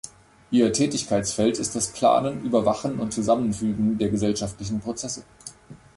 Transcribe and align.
Ihr 0.49 0.73
Tätigkeitsfeld 0.73 1.59
ist 1.59 1.75
das 1.75 1.89
Planen, 1.91 2.41
Überwachen 2.43 2.97
und 2.99 3.13
Zusammenfügen 3.13 3.99
der 3.99 4.09
gesellschaftlichen 4.09 4.79
Prozesse. 4.79 5.21